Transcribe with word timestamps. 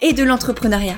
et 0.00 0.12
de 0.12 0.22
l'entrepreneuriat. 0.22 0.96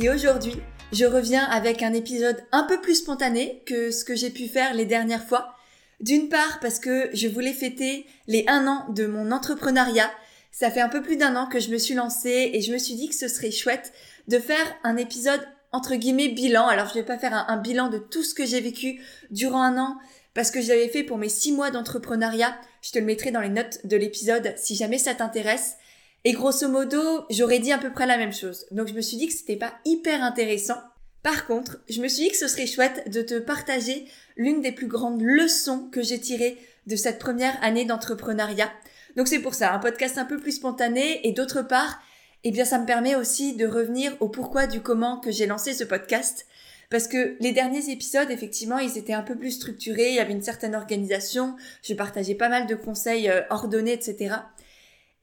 Et 0.00 0.08
aujourd'hui, 0.08 0.56
je 0.92 1.04
reviens 1.04 1.44
avec 1.44 1.82
un 1.82 1.92
épisode 1.92 2.42
un 2.52 2.64
peu 2.64 2.80
plus 2.80 2.96
spontané 2.96 3.62
que 3.66 3.90
ce 3.90 4.04
que 4.04 4.14
j'ai 4.14 4.30
pu 4.30 4.48
faire 4.48 4.74
les 4.74 4.86
dernières 4.86 5.26
fois. 5.26 5.54
D'une 6.00 6.28
part 6.28 6.58
parce 6.60 6.78
que 6.78 7.10
je 7.12 7.28
voulais 7.28 7.52
fêter 7.52 8.06
les 8.26 8.44
un 8.48 8.66
an 8.66 8.86
de 8.90 9.06
mon 9.06 9.30
entrepreneuriat. 9.30 10.10
Ça 10.50 10.70
fait 10.70 10.80
un 10.80 10.88
peu 10.88 11.02
plus 11.02 11.16
d'un 11.16 11.36
an 11.36 11.46
que 11.46 11.60
je 11.60 11.70
me 11.70 11.78
suis 11.78 11.94
lancée 11.94 12.50
et 12.52 12.60
je 12.60 12.72
me 12.72 12.78
suis 12.78 12.94
dit 12.94 13.08
que 13.08 13.14
ce 13.14 13.28
serait 13.28 13.50
chouette 13.50 13.92
de 14.28 14.38
faire 14.38 14.66
un 14.82 14.96
épisode 14.96 15.46
entre 15.70 15.94
guillemets 15.94 16.28
bilan. 16.28 16.66
Alors 16.66 16.88
je 16.88 16.94
vais 16.94 17.04
pas 17.04 17.18
faire 17.18 17.34
un, 17.34 17.46
un 17.48 17.56
bilan 17.56 17.88
de 17.88 17.98
tout 17.98 18.22
ce 18.22 18.34
que 18.34 18.44
j'ai 18.44 18.60
vécu 18.60 19.00
durant 19.30 19.62
un 19.62 19.78
an 19.78 19.98
parce 20.34 20.50
que 20.50 20.60
je 20.60 20.68
l'avais 20.68 20.88
fait 20.88 21.04
pour 21.04 21.18
mes 21.18 21.28
six 21.28 21.52
mois 21.52 21.70
d'entrepreneuriat. 21.70 22.56
Je 22.80 22.90
te 22.90 22.98
le 22.98 23.04
mettrai 23.04 23.30
dans 23.30 23.40
les 23.40 23.48
notes 23.48 23.86
de 23.86 23.96
l'épisode 23.96 24.54
si 24.56 24.74
jamais 24.74 24.98
ça 24.98 25.14
t'intéresse. 25.14 25.76
Et 26.24 26.32
grosso 26.32 26.68
modo, 26.68 27.24
j'aurais 27.30 27.58
dit 27.58 27.72
à 27.72 27.78
peu 27.78 27.90
près 27.90 28.06
la 28.06 28.16
même 28.16 28.32
chose. 28.32 28.66
Donc 28.70 28.88
je 28.88 28.94
me 28.94 29.00
suis 29.00 29.16
dit 29.16 29.26
que 29.26 29.32
c'était 29.32 29.56
pas 29.56 29.74
hyper 29.84 30.22
intéressant. 30.22 30.78
Par 31.22 31.46
contre, 31.46 31.78
je 31.88 32.00
me 32.00 32.08
suis 32.08 32.24
dit 32.24 32.30
que 32.30 32.36
ce 32.36 32.48
serait 32.48 32.66
chouette 32.66 33.10
de 33.10 33.22
te 33.22 33.38
partager 33.38 34.06
l'une 34.36 34.60
des 34.60 34.72
plus 34.72 34.86
grandes 34.86 35.22
leçons 35.22 35.88
que 35.90 36.02
j'ai 36.02 36.20
tirées 36.20 36.58
de 36.86 36.96
cette 36.96 37.18
première 37.18 37.62
année 37.62 37.84
d'entrepreneuriat. 37.84 38.70
Donc 39.16 39.28
c'est 39.28 39.40
pour 39.40 39.54
ça, 39.54 39.72
un 39.72 39.78
podcast 39.78 40.16
un 40.18 40.24
peu 40.24 40.38
plus 40.38 40.52
spontané 40.52 41.26
et 41.26 41.32
d'autre 41.32 41.62
part, 41.62 42.00
eh 42.44 42.50
bien 42.50 42.64
ça 42.64 42.78
me 42.78 42.86
permet 42.86 43.14
aussi 43.14 43.54
de 43.56 43.66
revenir 43.66 44.16
au 44.20 44.28
pourquoi 44.28 44.66
du 44.66 44.80
comment 44.80 45.18
que 45.18 45.30
j'ai 45.30 45.46
lancé 45.46 45.74
ce 45.74 45.84
podcast. 45.84 46.46
Parce 46.90 47.08
que 47.08 47.36
les 47.40 47.52
derniers 47.52 47.90
épisodes, 47.90 48.30
effectivement, 48.30 48.78
ils 48.78 48.98
étaient 48.98 49.12
un 49.12 49.22
peu 49.22 49.34
plus 49.34 49.52
structurés, 49.52 50.10
il 50.10 50.16
y 50.16 50.20
avait 50.20 50.32
une 50.32 50.42
certaine 50.42 50.74
organisation, 50.74 51.56
je 51.82 51.94
partageais 51.94 52.34
pas 52.34 52.48
mal 52.48 52.66
de 52.66 52.74
conseils 52.74 53.30
euh, 53.30 53.40
ordonnés, 53.48 53.92
etc. 53.92 54.34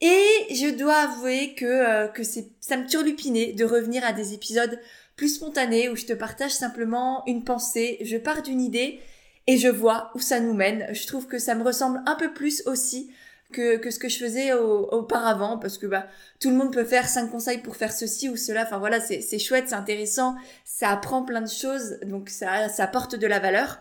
Et 0.01 0.55
je 0.55 0.75
dois 0.75 0.95
avouer 0.95 1.53
que, 1.55 1.65
euh, 1.65 2.07
que 2.07 2.23
ça 2.23 2.77
me 2.77 2.87
turlupinait 2.87 3.53
de 3.53 3.65
revenir 3.65 4.05
à 4.05 4.13
des 4.13 4.33
épisodes 4.33 4.79
plus 5.17 5.35
spontanés 5.35 5.89
où 5.89 5.97
je 5.97 6.05
te 6.05 6.13
partage 6.13 6.51
simplement 6.51 7.23
une 7.27 7.43
pensée, 7.43 7.97
je 8.01 8.15
pars 8.15 8.41
d'une 8.41 8.61
idée 8.61 9.01
et 9.47 9.57
je 9.57 9.67
vois 9.67 10.11
où 10.15 10.19
ça 10.19 10.39
nous 10.39 10.53
mène. 10.53 10.87
Je 10.93 11.05
trouve 11.05 11.27
que 11.27 11.39
ça 11.39 11.55
me 11.55 11.63
ressemble 11.63 12.01
un 12.05 12.15
peu 12.15 12.33
plus 12.33 12.63
aussi 12.65 13.11
que, 13.51 13.77
que 13.77 13.91
ce 13.91 13.99
que 13.99 14.07
je 14.07 14.17
faisais 14.17 14.53
auparavant 14.53 15.57
parce 15.57 15.77
que 15.77 15.87
bah 15.87 16.07
tout 16.39 16.49
le 16.49 16.55
monde 16.55 16.71
peut 16.71 16.85
faire 16.85 17.09
cinq 17.09 17.31
conseils 17.31 17.57
pour 17.57 17.75
faire 17.75 17.91
ceci 17.91 18.29
ou 18.29 18.37
cela. 18.37 18.63
Enfin 18.63 18.77
voilà, 18.77 19.01
c'est, 19.01 19.21
c'est 19.21 19.39
chouette, 19.39 19.65
c'est 19.67 19.75
intéressant, 19.75 20.35
ça 20.63 20.89
apprend 20.89 21.23
plein 21.23 21.41
de 21.41 21.49
choses, 21.49 21.99
donc 22.03 22.29
ça, 22.29 22.69
ça 22.69 22.83
apporte 22.85 23.15
de 23.15 23.27
la 23.27 23.39
valeur. 23.39 23.79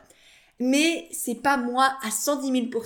Mais 0.58 1.06
c'est 1.12 1.36
pas 1.36 1.56
moi 1.56 1.97
à 2.03 2.10
110 2.10 2.70
000 2.70 2.82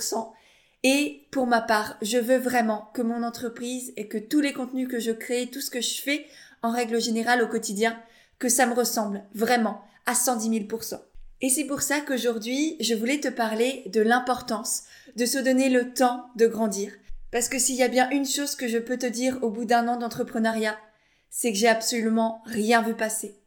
et 0.83 1.27
pour 1.31 1.47
ma 1.47 1.61
part, 1.61 1.97
je 2.01 2.17
veux 2.17 2.37
vraiment 2.37 2.89
que 2.93 3.01
mon 3.01 3.23
entreprise 3.23 3.93
et 3.95 4.07
que 4.07 4.17
tous 4.17 4.41
les 4.41 4.51
contenus 4.51 4.89
que 4.89 4.99
je 4.99 5.11
crée, 5.11 5.49
tout 5.51 5.61
ce 5.61 5.69
que 5.69 5.81
je 5.81 6.01
fais 6.01 6.25
en 6.61 6.71
règle 6.71 7.01
générale 7.01 7.41
au 7.41 7.47
quotidien, 7.47 7.97
que 8.37 8.49
ça 8.49 8.65
me 8.65 8.73
ressemble 8.73 9.23
vraiment 9.33 9.81
à 10.05 10.13
110 10.13 10.49
000% 10.49 10.99
Et 11.39 11.49
c'est 11.49 11.63
pour 11.63 11.81
ça 11.81 12.01
qu'aujourd'hui, 12.01 12.75
je 12.81 12.95
voulais 12.95 13.21
te 13.21 13.29
parler 13.29 13.83
de 13.87 14.01
l'importance 14.01 14.83
de 15.15 15.25
se 15.25 15.37
donner 15.37 15.69
le 15.69 15.93
temps 15.93 16.25
de 16.35 16.47
grandir. 16.47 16.91
Parce 17.31 17.47
que 17.47 17.59
s'il 17.59 17.75
y 17.75 17.83
a 17.83 17.87
bien 17.87 18.09
une 18.09 18.25
chose 18.25 18.55
que 18.55 18.67
je 18.67 18.77
peux 18.77 18.97
te 18.97 19.05
dire 19.05 19.39
au 19.41 19.49
bout 19.49 19.65
d'un 19.65 19.87
an 19.87 19.97
d'entrepreneuriat, 19.97 20.77
c'est 21.29 21.51
que 21.51 21.57
j'ai 21.57 21.69
absolument 21.69 22.41
rien 22.45 22.81
vu 22.81 22.93
passer. 22.93 23.42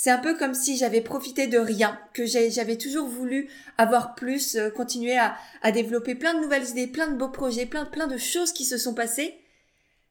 C'est 0.00 0.10
un 0.10 0.18
peu 0.18 0.36
comme 0.36 0.54
si 0.54 0.76
j'avais 0.76 1.00
profité 1.00 1.48
de 1.48 1.58
rien, 1.58 1.98
que 2.14 2.24
j'avais 2.24 2.78
toujours 2.78 3.08
voulu 3.08 3.50
avoir 3.78 4.14
plus, 4.14 4.54
euh, 4.54 4.70
continuer 4.70 5.18
à, 5.18 5.36
développer 5.72 6.14
plein 6.14 6.34
de 6.34 6.40
nouvelles 6.40 6.68
idées, 6.68 6.86
plein 6.86 7.08
de 7.08 7.16
beaux 7.16 7.30
projets, 7.30 7.66
plein, 7.66 8.06
de 8.06 8.16
choses 8.16 8.52
qui 8.52 8.64
se 8.64 8.78
sont 8.78 8.94
passées. 8.94 9.34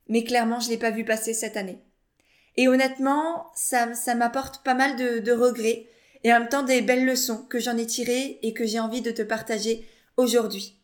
Mais 0.10 0.26
clairement, 0.26 0.60
je 0.60 0.68
l'ai 0.70 0.78
pas 0.78 0.92
vu 0.92 1.06
passer 1.06 1.34
cette 1.34 1.56
année. 1.56 1.80
Et 2.58 2.68
honnêtement, 2.68 3.50
ça, 3.56 3.88
m'apporte 4.14 4.62
pas 4.62 4.74
mal 4.74 4.98
de, 4.98 5.20
de 5.20 5.32
regrets 5.32 5.88
et 6.26 6.34
en 6.34 6.42
même 6.42 6.50
temps 6.50 6.64
des 6.64 6.82
belles 6.82 7.06
leçons 7.06 7.46
que 7.50 7.62
j'en 7.62 7.78
ai 7.78 7.86
tirées 7.86 8.40
et 8.42 8.54
que 8.54 8.66
j'ai 8.66 8.82
envie 8.82 9.02
de 9.02 9.12
te 9.12 9.22
partager 9.22 9.88
aujourd'hui. 10.18 10.82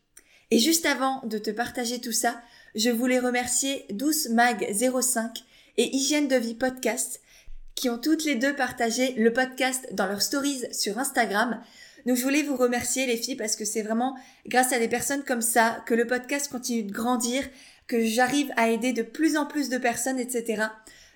Et 0.50 0.60
juste 0.60 0.86
avant 0.86 1.20
de 1.26 1.40
te 1.40 1.52
partager 1.52 2.00
tout 2.00 2.14
ça, 2.14 2.42
je 2.74 2.90
voulais 2.90 3.20
remercier 3.20 3.86
Douce 3.90 4.30
Mag 4.30 4.66
05 4.72 5.44
et 5.76 5.94
Hygiène 5.94 6.30
de 6.30 6.38
vie 6.38 6.56
podcast 6.56 7.20
qui 7.76 7.90
ont 7.90 7.98
toutes 7.98 8.24
les 8.24 8.36
deux 8.36 8.56
partagé 8.56 9.14
le 9.14 9.34
podcast 9.34 9.88
dans 9.94 10.08
leurs 10.08 10.22
stories 10.22 10.64
sur 10.72 11.00
Instagram. 11.00 11.62
Donc 12.06 12.18
je 12.18 12.24
voulais 12.24 12.44
vous 12.44 12.58
remercier 12.58 13.06
les 13.06 13.18
filles 13.18 13.36
parce 13.36 13.56
que 13.56 13.66
c'est 13.66 13.82
vraiment 13.82 14.16
grâce 14.48 14.74
à 14.74 14.80
des 14.80 14.88
personnes 14.88 15.24
comme 15.24 15.42
ça 15.42 15.84
que 15.86 15.94
le 15.94 16.06
podcast 16.06 16.52
continue 16.52 16.84
de 16.84 16.92
grandir, 16.92 17.44
que 17.88 18.04
j'arrive 18.04 18.52
à 18.58 18.70
aider 18.70 18.94
de 18.94 19.04
plus 19.04 19.38
en 19.38 19.46
plus 19.46 19.70
de 19.70 19.78
personnes, 19.78 20.20
etc. 20.20 20.64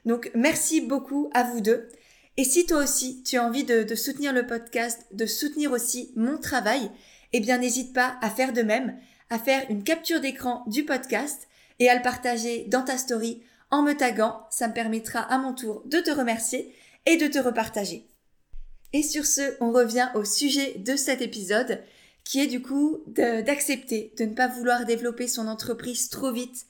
Donc 0.05 0.31
merci 0.33 0.81
beaucoup 0.81 1.29
à 1.33 1.43
vous 1.43 1.61
deux. 1.61 1.89
Et 2.37 2.43
si 2.43 2.65
toi 2.65 2.83
aussi 2.83 3.23
tu 3.23 3.37
as 3.37 3.43
envie 3.43 3.63
de, 3.63 3.95
soutenir 3.95 4.31
le 4.31 4.45
podcast, 4.45 5.05
de 5.11 5.25
soutenir 5.25 5.71
aussi 5.71 6.11
mon 6.15 6.37
travail, 6.37 6.89
eh 7.33 7.39
bien 7.39 7.57
n'hésite 7.57 7.93
pas 7.93 8.17
à 8.21 8.29
faire 8.29 8.53
de 8.53 8.61
même, 8.61 8.95
à 9.29 9.39
faire 9.39 9.65
une 9.69 9.83
capture 9.83 10.21
d'écran 10.21 10.63
du 10.67 10.85
podcast 10.85 11.47
et 11.79 11.89
à 11.89 11.95
le 11.95 12.01
partager 12.01 12.65
dans 12.69 12.83
ta 12.83 12.97
story 12.97 13.41
en 13.69 13.81
me 13.81 13.93
taguant, 13.93 14.47
ça 14.49 14.67
me 14.67 14.73
permettra 14.73 15.19
à 15.19 15.37
mon 15.37 15.53
tour 15.53 15.83
de 15.85 15.99
te 15.99 16.11
remercier 16.11 16.73
et 17.05 17.17
de 17.17 17.27
te 17.27 17.39
repartager. 17.39 18.07
Et 18.93 19.03
sur 19.03 19.25
ce, 19.25 19.55
on 19.59 19.71
revient 19.71 20.09
au 20.15 20.23
sujet 20.23 20.75
de 20.77 20.95
cet 20.95 21.21
épisode, 21.21 21.83
qui 22.23 22.39
est 22.41 22.47
du 22.47 22.61
coup 22.61 23.03
d'accepter 23.07 24.13
de, 24.17 24.25
ne 24.25 24.33
pas 24.33 24.47
vouloir 24.47 24.85
développer 24.85 25.27
son 25.27 25.47
entreprise 25.47 26.09
trop 26.09 26.31
vite 26.31 26.65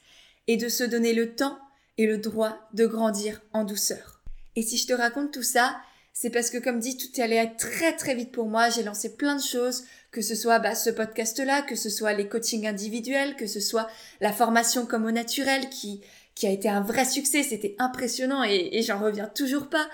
et 0.48 0.58
de 0.58 0.70
se 0.70 0.84
donner 0.84 1.14
le 1.14 1.36
temps 1.36 1.58
et 1.98 2.06
le 2.06 2.18
droit 2.18 2.58
de 2.74 2.86
grandir 2.86 3.42
en 3.54 3.64
douceur. 3.64 4.22
Et 4.56 4.62
si 4.62 4.78
je 4.78 4.88
te 4.88 4.94
raconte 4.94 5.32
tout 5.32 5.44
ça, 5.44 5.78
c'est 6.14 6.32
parce 6.32 6.50
que 6.50 6.58
comme 6.58 6.80
dit, 6.80 6.98
tout 6.98 7.08
est 7.16 7.24
allé 7.24 7.52
très 7.60 7.96
très 7.96 8.16
vite 8.16 8.32
pour 8.32 8.48
moi. 8.48 8.70
J'ai 8.70 8.82
lancé 8.82 9.16
plein 9.16 9.36
de 9.36 9.42
choses, 9.42 9.84
que 10.12 10.22
ce 10.22 10.34
soit 10.34 10.58
bah, 10.58 10.74
ce 10.74 10.90
podcast-là, 10.90 11.62
que 11.62 11.76
ce 11.76 11.90
soit 11.90 12.14
les 12.14 12.28
coachings 12.28 12.66
individuels, 12.66 13.36
que 13.36 13.46
ce 13.46 13.60
soit 13.60 13.88
la 14.20 14.34
formation 14.34 14.88
comme 14.88 15.06
au 15.06 15.12
naturel 15.12 15.70
qui 15.70 16.02
qui 16.38 16.48
a 16.48 16.52
été 16.52 16.70
un 16.70 16.82
vrai 16.82 17.06
succès, 17.06 17.44
c'était 17.44 17.76
impressionnant 17.80 18.44
et, 18.44 18.82
j'en 18.84 19.00
reviens 19.00 19.28
toujours 19.28 19.68
pas. 19.68 19.88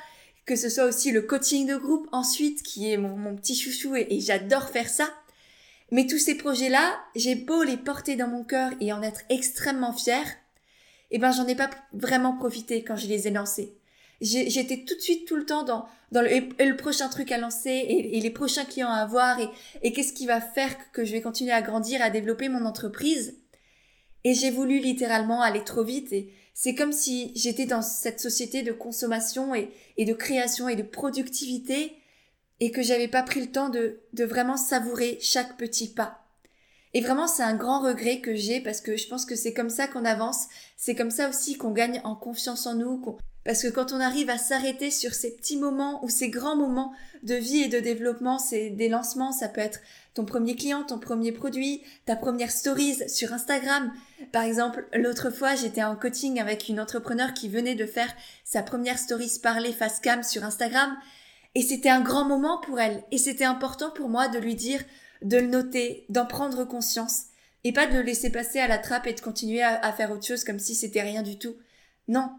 Que 0.46 0.58
ce 0.58 0.68
soit 0.68 0.84
aussi 0.84 1.12
le 1.12 1.22
coaching 1.22 1.66
de 1.66 1.78
groupe 1.78 2.10
ensuite, 2.12 2.64
qui 2.64 2.92
est 2.92 2.98
mon, 2.98 3.36
petit 3.38 3.56
chouchou 3.56 3.96
et, 3.96 4.20
j'adore 4.20 4.70
faire 4.70 4.90
ça. 4.90 5.10
Mais 5.92 6.06
tous 6.06 6.18
ces 6.18 6.36
projets-là, 6.36 7.00
j'ai 7.16 7.36
beau 7.36 7.64
les 7.64 7.78
porter 7.78 8.18
dans 8.18 8.28
mon 8.28 8.44
cœur 8.44 8.72
et 8.82 8.92
en 8.92 9.02
être 9.02 9.22
extrêmement 9.30 9.94
fière, 9.94 10.28
eh 11.12 11.20
ben 11.20 11.32
j'en 11.32 11.48
ai 11.48 11.56
pas 11.56 11.70
vraiment 11.94 12.36
profité 12.36 12.84
quand 12.84 12.96
je 12.96 13.08
les 13.08 13.28
ai 13.28 13.32
lancés. 13.32 13.78
J'étais 14.20 14.84
tout 14.86 14.96
de 14.96 15.02
suite 15.02 15.28
tout 15.28 15.36
le 15.36 15.46
temps 15.46 15.64
dans, 15.64 15.88
le, 16.12 16.76
prochain 16.76 17.10
truc 17.10 17.32
à 17.32 17.38
lancer 17.38 17.86
et, 17.88 18.20
les 18.20 18.30
prochains 18.32 18.66
clients 18.66 18.90
à 18.90 19.02
avoir 19.02 19.38
et 19.82 19.94
qu'est-ce 19.94 20.14
qui 20.14 20.26
va 20.26 20.42
faire 20.42 20.76
que 20.92 21.06
je 21.06 21.12
vais 21.12 21.22
continuer 21.22 21.52
à 21.52 21.62
grandir, 21.62 22.02
à 22.02 22.10
développer 22.10 22.50
mon 22.50 22.66
entreprise? 22.66 23.38
Et 24.24 24.34
j'ai 24.34 24.52
voulu 24.52 24.80
littéralement 24.80 25.42
aller 25.42 25.64
trop 25.64 25.84
vite 25.84 26.14
et 26.14 26.34
c'est 26.54 26.76
comme 26.76 26.94
si 26.94 27.32
j'étais 27.36 27.66
dans 27.66 27.82
cette 27.82 28.20
société 28.20 28.62
de 28.62 28.72
consommation 28.72 29.54
et, 29.56 29.70
de 29.98 30.14
création 30.14 30.70
et 30.70 30.76
de 30.76 30.84
productivité 30.84 31.94
et 32.60 32.72
que 32.72 32.82
j'avais 32.82 33.08
pas 33.08 33.24
pris 33.24 33.42
le 33.42 33.52
temps 33.52 33.70
de 33.70 34.24
vraiment 34.24 34.58
savourer 34.58 35.18
chaque 35.22 35.58
petit 35.58 35.90
pas. 35.90 36.23
Et 36.94 37.02
vraiment, 37.02 37.28
c'est 37.28 37.44
un 37.44 37.56
grand 37.56 37.82
regret 37.82 38.20
que 38.20 38.36
j'ai 38.36 38.62
parce 38.62 38.82
que 38.82 38.98
je 38.98 39.08
pense 39.08 39.26
que 39.26 39.36
c'est 39.36 39.54
comme 39.54 39.70
ça 39.70 39.88
qu'on 39.88 40.06
avance, 40.06 40.46
c'est 40.78 40.96
comme 40.96 41.12
ça 41.12 41.30
aussi 41.30 41.58
qu'on 41.58 41.72
gagne 41.72 42.02
en 42.04 42.16
confiance 42.16 42.68
en 42.68 42.76
nous, 42.76 43.04
parce 43.46 43.64
que 43.64 43.68
quand 43.68 43.92
on 43.92 44.00
arrive 44.00 44.30
à 44.30 44.38
s'arrêter 44.38 44.90
sur 44.90 45.14
ces 45.14 45.36
petits 45.36 45.58
moments 45.58 46.04
ou 46.04 46.10
ces 46.10 46.30
grands 46.30 46.56
moments 46.56 46.94
de 47.24 47.36
vie 47.36 47.64
et 47.64 47.68
de 47.68 47.80
développement, 47.80 48.40
c'est 48.40 48.70
des 48.70 48.90
lancements, 48.90 49.32
ça 49.32 49.50
peut 49.50 49.60
être 49.60 49.80
ton 50.14 50.24
premier 50.24 50.56
client, 50.56 50.84
ton 50.84 51.00
premier 51.00 51.32
produit, 51.32 51.82
ta 52.06 52.16
première 52.16 52.52
stories 52.52 53.10
sur 53.10 53.34
Instagram. 53.34 53.92
Par 54.32 54.44
exemple, 54.44 54.88
l'autre 54.94 55.30
fois, 55.32 55.56
j'étais 55.56 55.84
en 55.84 55.96
coaching 55.96 56.40
avec 56.40 56.70
une 56.70 56.80
entrepreneur 56.80 57.34
qui 57.34 57.50
venait 57.50 57.76
de 57.76 57.86
faire 57.86 58.14
sa 58.46 58.62
première 58.62 59.00
stories 59.00 59.40
parler 59.42 59.74
face 59.74 60.00
cam 60.00 60.24
sur 60.24 60.44
Instagram. 60.44 60.96
Et 61.56 61.64
c'était 61.64 61.90
un 61.90 62.02
grand 62.02 62.26
moment 62.26 62.60
pour 62.60 62.80
elle. 62.80 63.04
Et 63.12 63.18
c'était 63.18 63.44
important 63.44 63.92
pour 63.92 64.08
moi 64.08 64.28
de 64.28 64.40
lui 64.40 64.56
dire, 64.56 64.82
de 65.24 65.38
le 65.38 65.48
noter, 65.48 66.06
d'en 66.10 66.26
prendre 66.26 66.64
conscience. 66.66 67.24
Et 67.64 67.72
pas 67.72 67.88
de 67.88 67.94
le 67.94 68.02
laisser 68.02 68.30
passer 68.30 68.60
à 68.60 68.68
la 68.68 68.78
trappe 68.78 69.08
et 69.08 69.14
de 69.14 69.22
continuer 69.22 69.64
à, 69.64 69.92
faire 69.94 70.12
autre 70.12 70.26
chose 70.26 70.44
comme 70.44 70.60
si 70.60 70.76
c'était 70.76 71.02
rien 71.02 71.22
du 71.22 71.40
tout. 71.40 71.56
Non. 72.08 72.30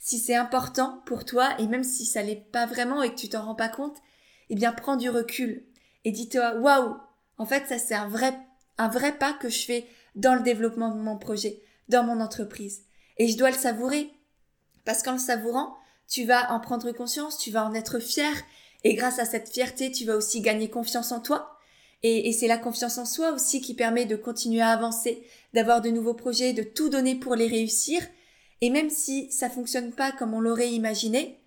si 0.00 0.18
c'est 0.18 0.34
important 0.34 1.00
pour 1.06 1.24
toi, 1.24 1.50
et 1.60 1.68
même 1.68 1.84
si 1.84 2.04
ça 2.04 2.22
l'est 2.22 2.50
pas 2.50 2.66
vraiment 2.66 3.02
et 3.02 3.10
que 3.10 3.20
tu 3.20 3.28
t'en 3.28 3.44
rends 3.44 3.54
pas 3.54 3.68
compte, 3.68 3.98
eh 4.50 4.56
bien 4.56 4.72
prends 4.72 4.96
du 4.96 5.08
recul 5.08 5.64
et 6.04 6.10
dis-toi, 6.10 6.56
waouh, 6.56 6.96
en 7.38 7.46
fait 7.46 7.68
ça 7.68 7.78
c'est 7.78 7.94
un 7.94 8.08
vrai, 8.08 8.36
un 8.78 8.88
vrai 8.88 9.16
pas 9.16 9.32
que 9.32 9.48
je 9.48 9.64
fais 9.64 9.86
dans 10.16 10.34
le 10.34 10.42
développement 10.42 10.92
de 10.92 11.00
mon 11.00 11.16
projet, 11.16 11.62
dans 11.88 12.02
mon 12.02 12.20
entreprise. 12.20 12.82
Et 13.18 13.28
je 13.28 13.38
dois 13.38 13.50
le 13.50 13.56
savourer. 13.56 14.10
Parce 14.84 15.04
qu'en 15.04 15.12
le 15.12 15.18
savourant, 15.18 15.76
tu 16.08 16.24
vas 16.24 16.52
en 16.52 16.58
prendre 16.58 16.90
conscience, 16.90 17.38
tu 17.38 17.52
vas 17.52 17.64
en 17.64 17.74
être 17.74 18.00
fier, 18.00 18.34
et 18.84 18.94
grâce 18.94 19.18
à 19.18 19.24
cette 19.24 19.48
fierté, 19.48 19.92
tu 19.92 20.04
vas 20.04 20.16
aussi 20.16 20.40
gagner 20.40 20.68
confiance 20.68 21.12
en 21.12 21.20
toi. 21.20 21.51
Et, 22.02 22.28
et 22.28 22.32
c'est 22.32 22.48
la 22.48 22.58
confiance 22.58 22.98
en 22.98 23.04
soi 23.04 23.32
aussi 23.32 23.60
qui 23.60 23.74
permet 23.74 24.06
de 24.06 24.16
continuer 24.16 24.60
à 24.60 24.70
avancer, 24.70 25.22
d'avoir 25.54 25.80
de 25.80 25.90
nouveaux 25.90 26.14
projets, 26.14 26.52
de 26.52 26.62
tout 26.62 26.88
donner 26.88 27.14
pour 27.14 27.34
les 27.34 27.46
réussir. 27.46 28.02
Et 28.60 28.70
même 28.70 28.90
si 28.90 29.30
ça 29.30 29.48
fonctionne 29.48 29.92
pas 29.92 30.12
comme 30.12 30.34
on 30.34 30.40
l'aurait 30.40 30.70
imaginé, 30.70 31.38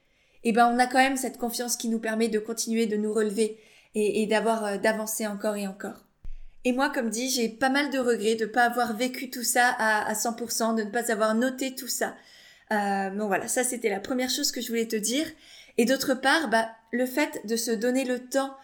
eh 0.44 0.52
ben 0.52 0.72
on 0.74 0.80
a 0.80 0.88
quand 0.88 1.00
même 1.00 1.18
cette 1.18 1.38
confiance 1.38 1.75
qui 1.75 1.90
nous 1.90 2.00
permet 2.00 2.30
de 2.30 2.40
continuer 2.40 2.86
de 2.86 2.98
nous 2.98 3.13
relever 3.13 3.57
et, 3.96 4.22
et 4.22 4.28
d'avoir 4.28 4.66
euh, 4.66 4.78
d'avancer 4.78 5.25
encore 5.28 5.56
et 5.56 5.68
encore. 5.68 6.06
Et 6.66 6.72
moi, 6.72 6.90
comme 6.90 7.10
dit, 7.10 7.30
j'ai 7.30 7.48
pas 7.48 7.69
mal 7.69 7.92
de 7.92 8.00
regrets 8.00 8.36
de 8.36 8.46
ne 8.46 8.50
pas 8.50 8.63
avoir 8.63 8.96
vécu 8.96 9.30
tout 9.30 9.44
ça 9.44 9.69
à, 9.78 10.07
à 10.10 10.13
100%, 10.13 10.75
de 10.75 10.84
ne 10.84 10.90
pas 10.90 11.12
avoir 11.12 11.36
noté 11.36 11.75
tout 11.75 11.88
ça. 11.88 12.16
Euh, 12.72 13.10
bon 13.12 13.28
voilà, 13.28 13.48
ça 13.48 13.63
c'était 13.63 13.90
la 13.90 14.00
première 14.00 14.31
chose 14.31 14.52
que 14.52 14.62
je 14.62 14.69
voulais 14.69 14.88
te 14.88 14.96
dire. 14.96 15.28
Et 15.78 15.86
d'autre 15.86 16.16
part, 16.16 16.50
bah, 16.50 16.69
le 16.92 17.06
fait 17.06 17.42
de 17.46 17.56
se 17.56 17.72
donner 17.72 18.04
le 18.06 18.19
temps 18.19 18.56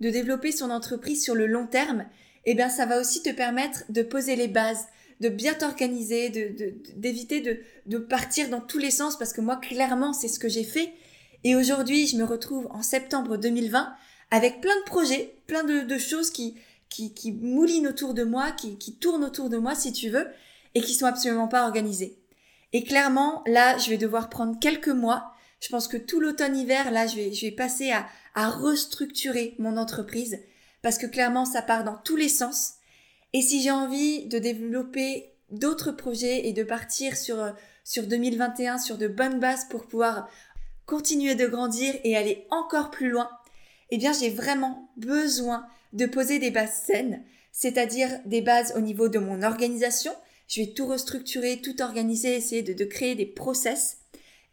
de 0.00 0.10
développer 0.10 0.52
son 0.52 0.70
entreprise 0.70 1.22
sur 1.22 1.34
le 1.34 1.46
long 1.46 1.66
terme, 1.66 2.06
eh 2.44 2.54
bien 2.54 2.68
ça 2.68 2.86
va 2.86 3.00
aussi 3.00 3.22
te 3.22 3.30
permettre 3.30 3.84
de 3.88 4.02
poser 4.02 4.36
les 4.36 4.48
bases, 4.48 4.86
de 5.20 5.28
bien 5.28 5.54
t'organiser, 5.54 6.30
de, 6.30 6.74
d'éviter 6.96 7.40
de, 7.40 7.58
de 7.86 7.98
partir 7.98 8.48
dans 8.48 8.60
tous 8.60 8.78
les 8.78 8.90
sens 8.90 9.18
parce 9.18 9.32
que 9.32 9.40
moi 9.40 9.56
clairement 9.56 10.12
c'est 10.12 10.28
ce 10.28 10.38
que 10.38 10.48
j'ai 10.48 10.64
fait. 10.64 10.92
Et 11.44 11.56
aujourd'hui 11.56 12.06
je 12.06 12.16
me 12.16 12.24
retrouve 12.24 12.68
en 12.70 12.82
septembre 12.82 13.36
2020 13.36 13.92
avec 14.30 14.60
plein 14.60 14.78
de 14.78 14.84
projets, 14.84 15.36
plein 15.46 15.64
de, 15.64 15.80
de 15.80 15.98
choses 15.98 16.30
qui, 16.30 16.54
qui, 16.88 17.14
qui 17.14 17.32
moulinent 17.32 17.88
autour 17.88 18.14
de 18.14 18.24
moi, 18.24 18.52
qui, 18.52 18.78
qui 18.78 18.94
tournent 18.96 19.24
autour 19.24 19.48
de 19.48 19.56
moi 19.56 19.74
si 19.74 19.92
tu 19.92 20.10
veux, 20.10 20.26
et 20.74 20.80
qui 20.80 20.94
sont 20.94 21.06
absolument 21.06 21.48
pas 21.48 21.64
organisées. 21.64 22.18
Et 22.72 22.84
clairement, 22.84 23.42
là, 23.46 23.78
je 23.78 23.90
vais 23.90 23.96
devoir 23.96 24.28
prendre 24.28 24.58
quelques 24.60 24.88
mois. 24.88 25.32
Je 25.60 25.68
pense 25.70 25.88
que 25.88 25.96
tout 25.96 26.20
l'automne-hiver, 26.20 26.90
là, 26.90 27.06
je 27.06 27.16
vais, 27.16 27.32
je 27.32 27.46
vais 27.46 27.52
passer 27.52 27.90
à, 27.90 28.06
à 28.38 28.50
restructurer 28.50 29.56
mon 29.58 29.76
entreprise 29.76 30.38
parce 30.80 30.96
que 30.96 31.06
clairement, 31.06 31.44
ça 31.44 31.60
part 31.60 31.82
dans 31.82 31.96
tous 31.96 32.14
les 32.14 32.28
sens. 32.28 32.74
Et 33.32 33.42
si 33.42 33.60
j'ai 33.60 33.72
envie 33.72 34.26
de 34.26 34.38
développer 34.38 35.32
d'autres 35.50 35.90
projets 35.90 36.46
et 36.46 36.52
de 36.52 36.62
partir 36.62 37.16
sur, 37.16 37.52
sur 37.82 38.06
2021 38.06 38.78
sur 38.78 38.96
de 38.96 39.08
bonnes 39.08 39.40
bases 39.40 39.66
pour 39.68 39.88
pouvoir 39.88 40.28
continuer 40.86 41.34
de 41.34 41.48
grandir 41.48 41.92
et 42.04 42.16
aller 42.16 42.46
encore 42.52 42.92
plus 42.92 43.10
loin, 43.10 43.28
eh 43.90 43.98
bien, 43.98 44.12
j'ai 44.12 44.30
vraiment 44.30 44.88
besoin 44.96 45.66
de 45.92 46.06
poser 46.06 46.38
des 46.38 46.52
bases 46.52 46.82
saines, 46.86 47.24
c'est-à-dire 47.50 48.20
des 48.24 48.40
bases 48.40 48.72
au 48.76 48.80
niveau 48.80 49.08
de 49.08 49.18
mon 49.18 49.42
organisation, 49.42 50.12
je 50.46 50.60
vais 50.60 50.68
tout 50.74 50.86
restructurer, 50.86 51.60
tout 51.60 51.82
organiser, 51.82 52.36
essayer 52.36 52.62
de, 52.62 52.84
créer 52.84 53.16
des 53.16 53.26
process. 53.26 53.96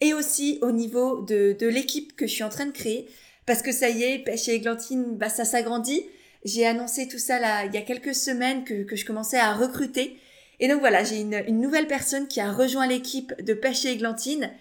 Et 0.01 0.15
aussi 0.15 0.57
au 0.63 0.71
niveau 0.71 1.21
de, 1.21 1.55
de 1.57 1.67
l'équipe 1.67 2.15
que 2.15 2.25
je 2.25 2.33
suis 2.33 2.43
en 2.43 2.49
train 2.49 2.65
de 2.65 2.71
créer. 2.71 3.07
Parce 3.45 3.61
que 3.61 3.71
ça 3.71 3.89
y 3.89 4.03
est, 4.03 4.19
Pêche 4.19 4.47
et 4.47 4.53
Églantine, 4.53 5.15
bah, 5.17 5.29
ça 5.29 5.45
s'agrandit. 5.45 6.05
J'ai 6.43 6.65
annoncé 6.65 7.07
tout 7.07 7.17
ça 7.17 7.39
là, 7.39 7.65
il 7.65 7.73
y 7.73 7.77
a 7.77 7.81
quelques 7.81 8.15
semaines 8.15 8.63
que, 8.63 8.95
je 8.95 9.05
commençais 9.05 9.37
à 9.37 9.53
recruter. 9.53 10.19
Et 10.59 10.67
donc 10.67 10.79
voilà, 10.79 11.03
j'ai 11.03 11.19
une, 11.19 11.43
une 11.47 11.59
nouvelle 11.59 11.87
personne 11.87 12.27
qui 12.27 12.39
a 12.39 12.51
rejoint 12.51 12.87
l'équipe 12.87 13.33
de 13.43 13.53
Pêche 13.53 13.85
et 13.85 13.91
Églantine. 13.91 14.51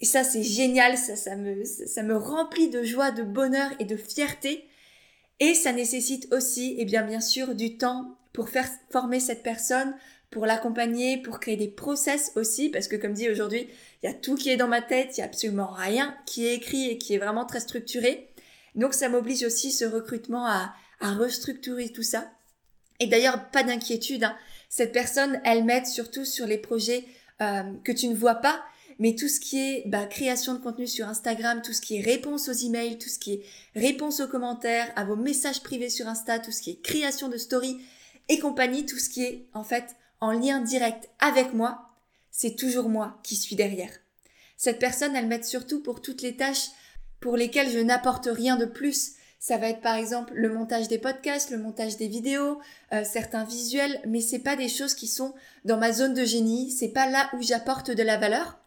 Et 0.00 0.04
ça, 0.04 0.24
c'est 0.24 0.42
génial, 0.42 0.96
ça, 0.98 1.16
ça 1.16 1.36
me, 1.36 1.64
ça 1.64 2.02
me 2.02 2.16
remplit 2.16 2.68
de 2.68 2.82
joie, 2.82 3.10
de 3.10 3.22
bonheur 3.22 3.70
et 3.78 3.84
de 3.84 3.96
fierté. 3.96 4.64
Et 5.40 5.54
ça 5.54 5.72
nécessite 5.72 6.32
aussi, 6.32 6.72
et 6.72 6.76
eh 6.80 6.84
bien, 6.84 7.02
bien 7.02 7.20
sûr, 7.20 7.54
du 7.54 7.76
temps 7.76 8.16
pour 8.32 8.48
faire 8.48 8.68
former 8.90 9.20
cette 9.20 9.42
personne, 9.42 9.94
pour 10.30 10.46
l'accompagner, 10.46 11.22
pour 11.22 11.40
créer 11.40 11.56
des 11.56 11.68
process 11.68 12.32
aussi, 12.36 12.68
parce 12.68 12.88
que 12.88 12.96
comme 12.96 13.14
dit 13.14 13.30
aujourd'hui, 13.30 13.68
il 14.02 14.06
y 14.06 14.08
a 14.08 14.14
tout 14.14 14.34
qui 14.34 14.50
est 14.50 14.56
dans 14.56 14.68
ma 14.68 14.82
tête, 14.82 15.16
il 15.16 15.20
y 15.20 15.22
a 15.22 15.26
absolument 15.26 15.70
rien 15.70 16.16
qui 16.26 16.46
est 16.46 16.54
écrit 16.54 16.90
et 16.90 16.98
qui 16.98 17.14
est 17.14 17.18
vraiment 17.18 17.46
très 17.46 17.60
structuré. 17.60 18.28
Donc 18.74 18.92
ça 18.92 19.08
m'oblige 19.08 19.44
aussi 19.44 19.72
ce 19.72 19.84
recrutement 19.84 20.46
à, 20.46 20.74
à 21.00 21.12
restructurer 21.12 21.90
tout 21.90 22.02
ça. 22.02 22.30
Et 23.00 23.06
d'ailleurs, 23.06 23.50
pas 23.50 23.62
d'inquiétude, 23.62 24.24
hein. 24.24 24.36
cette 24.68 24.92
personne, 24.92 25.40
elle 25.44 25.64
m'aide 25.64 25.86
surtout 25.86 26.24
sur 26.24 26.46
les 26.46 26.58
projets 26.58 27.04
euh, 27.42 27.62
que 27.84 27.92
tu 27.92 28.08
ne 28.08 28.14
vois 28.14 28.36
pas, 28.36 28.62
mais 28.98 29.14
tout 29.14 29.28
ce 29.28 29.40
qui 29.40 29.58
est 29.58 29.82
bah, 29.86 30.06
création 30.06 30.54
de 30.54 30.58
contenu 30.58 30.86
sur 30.86 31.06
Instagram, 31.06 31.60
tout 31.62 31.74
ce 31.74 31.82
qui 31.82 31.98
est 31.98 32.00
réponse 32.00 32.48
aux 32.48 32.52
emails, 32.52 32.98
tout 32.98 33.10
ce 33.10 33.18
qui 33.18 33.34
est 33.34 33.42
réponse 33.74 34.20
aux 34.20 34.28
commentaires, 34.28 34.90
à 34.96 35.04
vos 35.04 35.16
messages 35.16 35.62
privés 35.62 35.90
sur 35.90 36.08
Insta, 36.08 36.38
tout 36.38 36.52
ce 36.52 36.62
qui 36.62 36.70
est 36.70 36.82
création 36.82 37.28
de 37.28 37.36
stories 37.36 37.78
et 38.28 38.38
compagnie, 38.38 38.86
tout 38.86 38.98
ce 38.98 39.10
qui 39.10 39.22
est 39.22 39.48
en 39.52 39.64
fait 39.64 39.96
en 40.20 40.32
lien 40.32 40.60
direct 40.60 41.08
avec 41.18 41.52
moi, 41.52 41.90
c'est 42.30 42.56
toujours 42.56 42.88
moi 42.88 43.18
qui 43.22 43.36
suis 43.36 43.56
derrière. 43.56 43.92
Cette 44.56 44.78
personne, 44.78 45.14
elle 45.16 45.26
m'aide 45.26 45.44
surtout 45.44 45.82
pour 45.82 46.00
toutes 46.00 46.22
les 46.22 46.36
tâches 46.36 46.68
pour 47.20 47.36
lesquelles 47.36 47.70
je 47.70 47.78
n'apporte 47.78 48.28
rien 48.30 48.56
de 48.56 48.64
plus. 48.64 49.12
Ça 49.38 49.58
va 49.58 49.68
être 49.68 49.80
par 49.80 49.96
exemple 49.96 50.32
le 50.34 50.52
montage 50.52 50.88
des 50.88 50.98
podcasts, 50.98 51.50
le 51.50 51.58
montage 51.58 51.96
des 51.96 52.08
vidéos, 52.08 52.60
euh, 52.92 53.04
certains 53.04 53.44
visuels, 53.44 54.00
mais 54.06 54.20
c'est 54.20 54.38
pas 54.38 54.56
des 54.56 54.68
choses 54.68 54.94
qui 54.94 55.06
sont 55.06 55.34
dans 55.64 55.76
ma 55.78 55.92
zone 55.92 56.14
de 56.14 56.24
génie, 56.24 56.70
c'est 56.70 56.88
pas 56.88 57.08
là 57.08 57.30
où 57.34 57.42
j'apporte 57.42 57.90
de 57.90 58.02
la 58.02 58.16
valeur. 58.16 58.58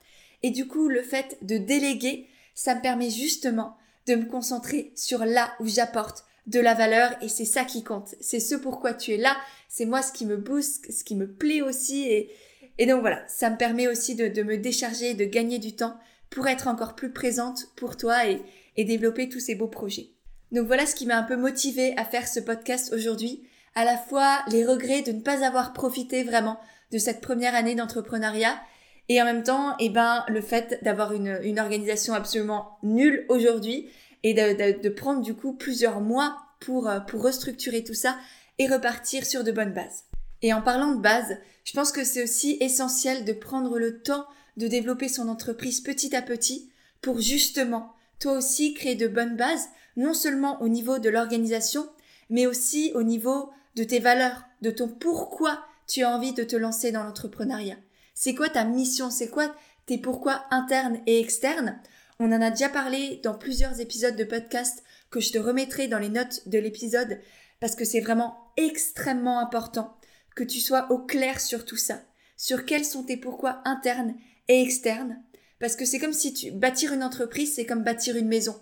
Et 0.43 0.51
du 0.51 0.67
coup, 0.67 0.87
le 0.87 1.01
fait 1.01 1.37
de 1.41 1.57
déléguer, 1.57 2.27
ça 2.53 2.75
me 2.75 2.81
permet 2.81 3.09
justement 3.09 3.75
de 4.07 4.15
me 4.15 4.25
concentrer 4.25 4.91
sur 4.95 5.25
là 5.25 5.53
où 5.59 5.67
j'apporte 5.67 6.25
de 6.49 6.59
la 6.59 6.73
valeur 6.73 7.11
et 7.21 7.29
c'est 7.29 7.45
ça 7.45 7.63
qui 7.63 7.83
compte. 7.83 8.15
C'est 8.19 8.39
ce 8.39 8.55
pourquoi 8.55 8.93
tu 8.93 9.13
es 9.13 9.17
là, 9.17 9.37
c'est 9.67 9.85
moi 9.85 10.01
ce 10.01 10.11
qui 10.11 10.25
me 10.25 10.35
booste, 10.35 10.91
ce 10.91 11.03
qui 11.03 11.15
me 11.15 11.31
plaît 11.31 11.61
aussi 11.61 12.07
et, 12.07 12.31
et 12.79 12.87
donc 12.87 13.01
voilà, 13.01 13.23
ça 13.27 13.49
me 13.49 13.57
permet 13.57 13.87
aussi 13.87 14.15
de, 14.15 14.27
de 14.27 14.41
me 14.41 14.57
décharger, 14.57 15.13
de 15.13 15.25
gagner 15.25 15.59
du 15.59 15.75
temps 15.75 15.97
pour 16.31 16.47
être 16.47 16.67
encore 16.67 16.95
plus 16.95 17.11
présente 17.11 17.67
pour 17.75 17.97
toi 17.97 18.27
et, 18.27 18.41
et 18.77 18.83
développer 18.83 19.29
tous 19.29 19.39
ces 19.39 19.55
beaux 19.55 19.67
projets. 19.67 20.09
Donc 20.51 20.65
voilà 20.65 20.87
ce 20.87 20.95
qui 20.95 21.05
m'a 21.05 21.17
un 21.17 21.23
peu 21.23 21.35
motivé 21.35 21.93
à 21.97 22.05
faire 22.05 22.27
ce 22.27 22.39
podcast 22.39 22.91
aujourd'hui. 22.93 23.43
À 23.75 23.85
la 23.85 23.97
fois 23.97 24.39
les 24.51 24.65
regrets 24.65 25.03
de 25.03 25.11
ne 25.11 25.21
pas 25.21 25.45
avoir 25.45 25.73
profité 25.73 26.23
vraiment 26.23 26.59
de 26.91 26.97
cette 26.97 27.21
première 27.21 27.53
année 27.53 27.75
d'entrepreneuriat 27.75 28.59
et 29.07 29.21
en 29.21 29.25
même 29.25 29.43
temps, 29.43 29.75
eh 29.79 29.89
ben, 29.89 30.23
le 30.27 30.41
fait 30.41 30.79
d'avoir 30.83 31.13
une, 31.13 31.39
une 31.43 31.59
organisation 31.59 32.13
absolument 32.13 32.77
nulle 32.81 33.25
aujourd'hui 33.29 33.89
et 34.23 34.33
de, 34.33 34.81
de, 34.81 34.89
prendre 34.89 35.21
du 35.21 35.33
coup 35.33 35.53
plusieurs 35.53 36.01
mois 36.01 36.37
pour, 36.59 36.87
euh, 36.87 36.99
pour 36.99 37.23
restructurer 37.23 37.83
tout 37.83 37.93
ça 37.93 38.17
et 38.57 38.67
repartir 38.67 39.25
sur 39.25 39.43
de 39.43 39.51
bonnes 39.51 39.73
bases. 39.73 40.03
Et 40.41 40.53
en 40.53 40.61
parlant 40.61 40.93
de 40.93 41.01
base, 41.01 41.37
je 41.63 41.73
pense 41.73 41.91
que 41.91 42.03
c'est 42.03 42.23
aussi 42.23 42.57
essentiel 42.59 43.25
de 43.25 43.33
prendre 43.33 43.77
le 43.79 44.01
temps 44.01 44.25
de 44.57 44.67
développer 44.67 45.07
son 45.07 45.29
entreprise 45.29 45.81
petit 45.81 46.15
à 46.15 46.21
petit 46.21 46.69
pour 47.01 47.21
justement 47.21 47.93
toi 48.19 48.33
aussi 48.33 48.73
créer 48.73 48.95
de 48.95 49.07
bonnes 49.07 49.37
bases, 49.37 49.69
non 49.95 50.13
seulement 50.13 50.61
au 50.61 50.67
niveau 50.67 50.99
de 50.99 51.09
l'organisation, 51.09 51.87
mais 52.29 52.45
aussi 52.45 52.91
au 52.95 53.03
niveau 53.03 53.49
de 53.75 53.83
tes 53.83 53.99
valeurs, 53.99 54.43
de 54.61 54.71
ton 54.71 54.89
pourquoi 54.89 55.63
tu 55.87 56.03
as 56.03 56.09
envie 56.09 56.33
de 56.33 56.43
te 56.43 56.55
lancer 56.55 56.91
dans 56.91 57.03
l'entrepreneuriat. 57.03 57.77
C'est 58.13 58.35
quoi 58.35 58.49
ta 58.49 58.65
mission? 58.65 59.09
C'est 59.09 59.29
quoi 59.29 59.55
tes 59.85 59.97
pourquoi 59.97 60.43
internes 60.51 60.99
et 61.07 61.19
externes? 61.19 61.79
On 62.19 62.33
en 62.33 62.41
a 62.41 62.51
déjà 62.51 62.67
parlé 62.67 63.21
dans 63.23 63.33
plusieurs 63.33 63.79
épisodes 63.79 64.17
de 64.17 64.25
podcast 64.25 64.83
que 65.09 65.21
je 65.21 65.31
te 65.31 65.37
remettrai 65.37 65.87
dans 65.87 65.99
les 65.99 66.09
notes 66.09 66.47
de 66.47 66.59
l'épisode 66.59 67.19
parce 67.61 67.75
que 67.75 67.85
c'est 67.85 68.01
vraiment 68.01 68.51
extrêmement 68.57 69.39
important 69.39 69.97
que 70.35 70.43
tu 70.43 70.59
sois 70.59 70.91
au 70.91 70.99
clair 70.99 71.39
sur 71.39 71.65
tout 71.65 71.77
ça, 71.77 72.01
sur 72.35 72.65
quels 72.65 72.85
sont 72.85 73.03
tes 73.03 73.17
pourquoi 73.17 73.61
internes 73.65 74.15
et 74.49 74.61
externes, 74.61 75.21
parce 75.59 75.75
que 75.75 75.85
c'est 75.85 75.99
comme 75.99 76.13
si 76.13 76.33
tu 76.33 76.51
bâtir 76.51 76.93
une 76.93 77.03
entreprise, 77.03 77.55
c'est 77.55 77.65
comme 77.65 77.83
bâtir 77.83 78.15
une 78.15 78.27
maison. 78.27 78.61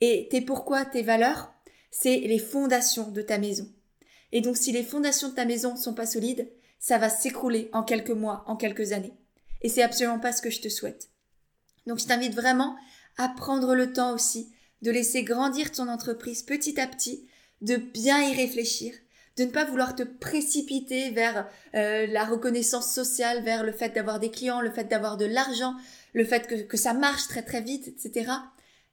Et 0.00 0.28
tes 0.30 0.40
pourquoi, 0.40 0.84
tes 0.84 1.02
valeurs, 1.02 1.54
c'est 1.90 2.18
les 2.18 2.38
fondations 2.38 3.10
de 3.10 3.22
ta 3.22 3.38
maison. 3.38 3.68
Et 4.32 4.40
donc 4.40 4.56
si 4.56 4.72
les 4.72 4.82
fondations 4.82 5.28
de 5.28 5.34
ta 5.34 5.44
maison 5.44 5.76
sont 5.76 5.94
pas 5.94 6.06
solides, 6.06 6.50
ça 6.78 6.98
va 6.98 7.10
s'écrouler 7.10 7.68
en 7.72 7.82
quelques 7.82 8.10
mois, 8.10 8.44
en 8.46 8.56
quelques 8.56 8.92
années. 8.92 9.14
Et 9.62 9.68
c'est 9.68 9.82
absolument 9.82 10.18
pas 10.18 10.32
ce 10.32 10.42
que 10.42 10.50
je 10.50 10.60
te 10.60 10.68
souhaite. 10.68 11.10
Donc 11.86 11.98
je 11.98 12.06
t'invite 12.06 12.34
vraiment 12.34 12.76
à 13.16 13.28
prendre 13.28 13.74
le 13.74 13.92
temps 13.92 14.14
aussi 14.14 14.52
de 14.82 14.90
laisser 14.90 15.22
grandir 15.22 15.72
ton 15.72 15.88
entreprise 15.88 16.42
petit 16.42 16.80
à 16.80 16.86
petit, 16.86 17.26
de 17.62 17.76
bien 17.76 18.22
y 18.22 18.34
réfléchir, 18.34 18.94
de 19.36 19.44
ne 19.44 19.50
pas 19.50 19.64
vouloir 19.64 19.94
te 19.94 20.02
précipiter 20.02 21.10
vers 21.10 21.48
euh, 21.74 22.06
la 22.06 22.24
reconnaissance 22.24 22.92
sociale, 22.92 23.42
vers 23.42 23.64
le 23.64 23.72
fait 23.72 23.90
d'avoir 23.90 24.20
des 24.20 24.30
clients, 24.30 24.60
le 24.60 24.70
fait 24.70 24.84
d'avoir 24.84 25.16
de 25.16 25.24
l'argent, 25.24 25.74
le 26.12 26.24
fait 26.24 26.46
que, 26.46 26.54
que 26.62 26.76
ça 26.76 26.94
marche 26.94 27.28
très 27.28 27.42
très 27.42 27.60
vite, 27.60 27.88
etc. 27.88 28.32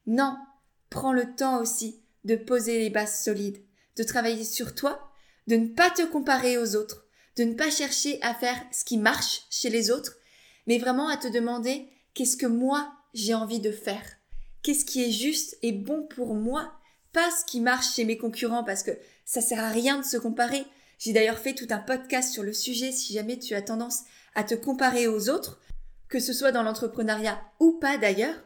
Non, 0.08 0.36
prends 0.90 1.14
le 1.14 1.34
temps 1.36 1.62
aussi 1.62 2.02
de 2.26 2.36
poser 2.36 2.80
les 2.80 2.90
bases 2.90 3.24
solides, 3.24 3.62
de 3.98 4.04
travailler 4.04 4.44
sur 4.44 4.76
toi, 4.76 5.12
de 5.48 5.56
ne 5.56 5.68
pas 5.68 5.90
te 5.90 6.04
comparer 6.04 6.58
aux 6.58 6.76
autres, 6.76 7.06
de 7.38 7.44
ne 7.44 7.54
pas 7.54 7.70
chercher 7.70 8.22
à 8.22 8.34
faire 8.34 8.62
ce 8.72 8.84
qui 8.84 8.98
marche 8.98 9.44
chez 9.50 9.70
les 9.70 9.92
autres, 9.92 10.18
mais 10.68 10.78
vraiment 10.78 11.10
à 11.10 11.18
te 11.18 11.28
demander 11.28 11.88
qu'est-ce 12.14 12.38
que 12.38 12.46
moi 12.46 12.94
j'ai 13.14 13.34
envie 13.34 13.60
de 13.60 13.72
faire? 13.72 14.06
Qu'est-ce 14.62 14.86
qui 14.86 15.04
est 15.04 15.12
juste 15.12 15.58
et 15.62 15.72
bon 15.72 16.04
pour 16.04 16.36
moi? 16.36 16.74
Pas 17.12 17.30
ce 17.32 17.46
qui 17.46 17.60
marche 17.60 17.96
chez 17.96 18.06
mes 18.06 18.18
concurrents 18.18 18.64
parce 18.64 18.84
que 18.84 18.92
ça 19.26 19.42
sert 19.42 19.64
à 19.64 19.70
rien 19.70 20.00
de 20.00 20.06
se 20.06 20.18
comparer. 20.18 20.66
J'ai 21.00 21.14
d'ailleurs 21.14 21.40
fait 21.40 21.54
tout 21.54 21.68
un 21.70 21.80
podcast 21.80 22.32
sur 22.32 22.44
le 22.44 22.54
sujet 22.54 22.92
si 22.92 23.14
jamais 23.14 23.38
tu 23.38 23.56
as 23.56 23.62
tendance 23.62 24.02
à 24.36 24.44
te 24.44 24.56
comparer 24.56 25.08
aux 25.08 25.30
autres, 25.30 25.60
que 26.08 26.20
ce 26.20 26.34
soit 26.34 26.52
dans 26.52 26.64
l'entrepreneuriat 26.64 27.42
ou 27.60 27.74
pas 27.74 27.98
d'ailleurs. 27.98 28.42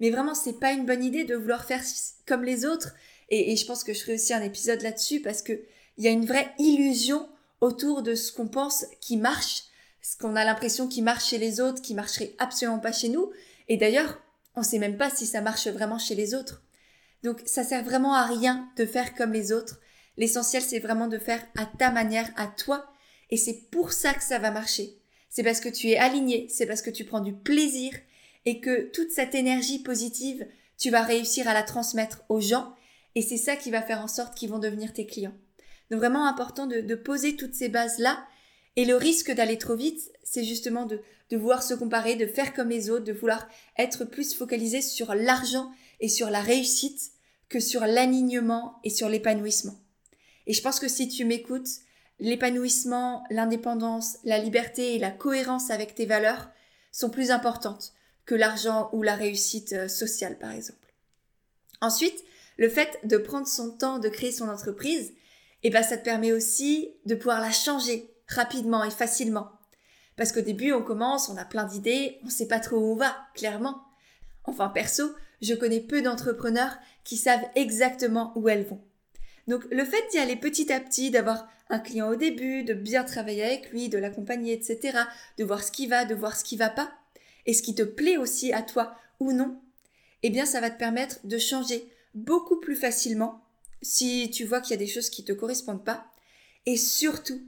Mais 0.00 0.10
vraiment, 0.10 0.34
c'est 0.34 0.58
pas 0.58 0.72
une 0.72 0.86
bonne 0.86 1.04
idée 1.04 1.24
de 1.24 1.36
vouloir 1.36 1.64
faire 1.64 1.82
comme 2.26 2.42
les 2.42 2.64
autres. 2.64 2.94
Et, 3.28 3.54
je 3.54 3.64
pense 3.64 3.84
que 3.84 3.92
je 3.92 4.00
ferai 4.00 4.14
aussi 4.14 4.34
un 4.34 4.42
épisode 4.42 4.82
là-dessus 4.82 5.20
parce 5.20 5.42
que 5.42 5.52
il 5.98 6.04
y 6.04 6.08
a 6.08 6.12
une 6.12 6.26
vraie 6.26 6.52
illusion 6.58 7.28
autour 7.60 8.02
de 8.02 8.14
ce 8.14 8.32
qu'on 8.32 8.48
pense 8.48 8.86
qui 9.00 9.16
marche, 9.16 9.64
ce 10.02 10.16
qu'on 10.16 10.36
a 10.36 10.44
l'impression 10.44 10.88
qui 10.88 11.02
marche 11.02 11.28
chez 11.28 11.38
les 11.38 11.60
autres, 11.60 11.82
qui 11.82 11.94
marcherait 11.94 12.34
absolument 12.38 12.78
pas 12.78 12.92
chez 12.92 13.08
nous. 13.08 13.30
Et 13.68 13.76
d'ailleurs, 13.76 14.20
on 14.54 14.62
sait 14.62 14.78
même 14.78 14.96
pas 14.96 15.10
si 15.10 15.26
ça 15.26 15.40
marche 15.40 15.68
vraiment 15.68 15.98
chez 15.98 16.14
les 16.14 16.34
autres. 16.34 16.62
Donc, 17.22 17.42
ça 17.44 17.64
sert 17.64 17.84
vraiment 17.84 18.14
à 18.14 18.26
rien 18.26 18.68
de 18.76 18.86
faire 18.86 19.14
comme 19.14 19.32
les 19.32 19.52
autres. 19.52 19.80
L'essentiel, 20.16 20.62
c'est 20.62 20.78
vraiment 20.78 21.06
de 21.08 21.18
faire 21.18 21.46
à 21.56 21.66
ta 21.66 21.90
manière, 21.90 22.30
à 22.36 22.46
toi. 22.46 22.90
Et 23.30 23.36
c'est 23.36 23.68
pour 23.70 23.92
ça 23.92 24.14
que 24.14 24.22
ça 24.22 24.38
va 24.38 24.50
marcher. 24.50 24.98
C'est 25.28 25.44
parce 25.44 25.60
que 25.60 25.68
tu 25.68 25.88
es 25.88 25.96
aligné, 25.96 26.48
c'est 26.50 26.66
parce 26.66 26.82
que 26.82 26.90
tu 26.90 27.04
prends 27.04 27.20
du 27.20 27.34
plaisir 27.34 27.92
et 28.44 28.60
que 28.60 28.90
toute 28.90 29.12
cette 29.12 29.34
énergie 29.34 29.82
positive, 29.82 30.46
tu 30.76 30.90
vas 30.90 31.02
réussir 31.02 31.46
à 31.46 31.54
la 31.54 31.62
transmettre 31.62 32.24
aux 32.28 32.40
gens. 32.40 32.74
Et 33.14 33.22
c'est 33.22 33.36
ça 33.36 33.56
qui 33.56 33.70
va 33.70 33.82
faire 33.82 34.00
en 34.00 34.08
sorte 34.08 34.34
qu'ils 34.34 34.50
vont 34.50 34.58
devenir 34.58 34.92
tes 34.92 35.06
clients. 35.06 35.36
Donc 35.90 36.00
vraiment 36.00 36.26
important 36.26 36.66
de, 36.66 36.94
poser 36.94 37.36
toutes 37.36 37.54
ces 37.54 37.68
bases-là. 37.68 38.24
Et 38.76 38.84
le 38.84 38.96
risque 38.96 39.32
d'aller 39.32 39.58
trop 39.58 39.76
vite, 39.76 40.12
c'est 40.22 40.44
justement 40.44 40.86
de, 40.86 41.00
de 41.30 41.36
vouloir 41.36 41.62
se 41.62 41.74
comparer, 41.74 42.16
de 42.16 42.26
faire 42.26 42.54
comme 42.54 42.68
les 42.68 42.90
autres, 42.90 43.04
de 43.04 43.12
vouloir 43.12 43.48
être 43.78 44.04
plus 44.04 44.34
focalisé 44.34 44.82
sur 44.82 45.14
l'argent 45.14 45.70
et 46.00 46.08
sur 46.08 46.30
la 46.30 46.40
réussite 46.40 47.12
que 47.48 47.60
sur 47.60 47.82
l'alignement 47.82 48.78
et 48.84 48.90
sur 48.90 49.08
l'épanouissement. 49.08 49.78
Et 50.46 50.52
je 50.52 50.62
pense 50.62 50.80
que 50.80 50.88
si 50.88 51.08
tu 51.08 51.24
m'écoutes, 51.24 51.68
l'épanouissement, 52.18 53.24
l'indépendance, 53.30 54.18
la 54.24 54.38
liberté 54.38 54.94
et 54.94 54.98
la 54.98 55.10
cohérence 55.10 55.70
avec 55.70 55.94
tes 55.94 56.06
valeurs 56.06 56.50
sont 56.92 57.10
plus 57.10 57.30
importantes 57.30 57.92
que 58.26 58.34
l'argent 58.34 58.90
ou 58.92 59.02
la 59.02 59.16
réussite 59.16 59.72
euh, 59.72 59.88
sociale, 59.88 60.38
par 60.38 60.52
exemple. 60.52 60.94
Ensuite, 61.80 62.24
le 62.56 62.68
fait 62.68 62.98
de 63.04 63.16
prendre 63.16 63.46
son 63.46 63.70
temps 63.70 63.98
de 63.98 64.08
créer 64.08 64.32
son 64.32 64.48
entreprise, 64.48 65.12
eh 65.62 65.70
ben, 65.70 65.82
ça 65.82 65.96
te 65.96 66.04
permet 66.04 66.32
aussi 66.32 66.90
de 67.06 67.14
pouvoir 67.14 67.40
la 67.40 67.52
changer 67.52 68.09
rapidement 68.34 68.84
et 68.84 68.90
facilement. 68.90 69.50
Parce 70.16 70.32
qu'au 70.32 70.40
début, 70.40 70.72
on 70.72 70.82
commence, 70.82 71.28
on 71.28 71.36
a 71.36 71.44
plein 71.44 71.64
d'idées, 71.64 72.18
on 72.24 72.30
sait 72.30 72.48
pas 72.48 72.60
trop 72.60 72.76
où 72.76 72.92
on 72.92 72.96
va, 72.96 73.16
clairement. 73.34 73.82
Enfin, 74.44 74.68
perso, 74.68 75.14
je 75.40 75.54
connais 75.54 75.80
peu 75.80 76.02
d'entrepreneurs 76.02 76.76
qui 77.04 77.16
savent 77.16 77.46
exactement 77.54 78.32
où 78.36 78.48
elles 78.48 78.66
vont. 78.66 78.82
Donc 79.48 79.64
le 79.70 79.84
fait 79.84 80.02
d'y 80.10 80.18
aller 80.18 80.36
petit 80.36 80.72
à 80.72 80.80
petit, 80.80 81.10
d'avoir 81.10 81.48
un 81.70 81.78
client 81.78 82.08
au 82.08 82.16
début, 82.16 82.64
de 82.64 82.74
bien 82.74 83.04
travailler 83.04 83.44
avec 83.44 83.70
lui, 83.70 83.88
de 83.88 83.98
l'accompagner, 83.98 84.52
etc., 84.52 84.98
de 85.38 85.44
voir 85.44 85.62
ce 85.62 85.72
qui 85.72 85.86
va, 85.86 86.04
de 86.04 86.14
voir 86.14 86.36
ce 86.36 86.44
qui 86.44 86.56
va 86.56 86.68
pas, 86.68 86.90
et 87.46 87.54
ce 87.54 87.62
qui 87.62 87.74
te 87.74 87.82
plaît 87.82 88.16
aussi 88.16 88.52
à 88.52 88.62
toi 88.62 88.96
ou 89.18 89.32
non, 89.32 89.60
eh 90.22 90.30
bien 90.30 90.46
ça 90.46 90.60
va 90.60 90.70
te 90.70 90.78
permettre 90.78 91.18
de 91.24 91.38
changer 91.38 91.90
beaucoup 92.14 92.60
plus 92.60 92.76
facilement 92.76 93.42
si 93.82 94.30
tu 94.30 94.44
vois 94.44 94.60
qu'il 94.60 94.72
y 94.72 94.74
a 94.74 94.84
des 94.84 94.86
choses 94.86 95.10
qui 95.10 95.24
te 95.24 95.32
correspondent 95.32 95.84
pas. 95.84 96.06
Et 96.66 96.76
surtout, 96.76 97.40